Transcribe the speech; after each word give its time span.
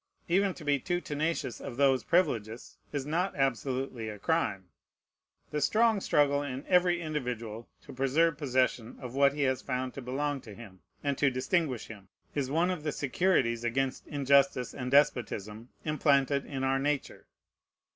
Even 0.27 0.55
to 0.55 0.63
be 0.65 0.79
too 0.79 0.99
tenacious 0.99 1.59
of 1.61 1.77
those 1.77 2.03
privileges 2.03 2.79
is 2.91 3.05
not 3.05 3.35
absolutely 3.35 4.09
a 4.09 4.17
crime. 4.17 4.67
The 5.51 5.61
strong 5.61 6.01
struggle 6.01 6.41
in 6.41 6.65
every 6.65 6.99
individual 6.99 7.69
to 7.83 7.93
preserve 7.93 8.35
possession 8.35 8.97
of 8.99 9.13
what 9.13 9.33
he 9.33 9.43
has 9.43 9.61
found 9.61 9.93
to 9.93 10.01
belong 10.01 10.41
to 10.41 10.55
him, 10.55 10.79
and 11.03 11.19
to 11.19 11.29
distinguish 11.29 11.85
him, 11.85 12.07
is 12.33 12.49
one 12.49 12.71
of 12.71 12.81
the 12.81 12.91
securities 12.91 13.63
against 13.63 14.07
injustice 14.07 14.73
and 14.73 14.89
despotism 14.89 15.69
implanted 15.85 16.47
in 16.47 16.63
our 16.63 16.79
nature. 16.79 17.27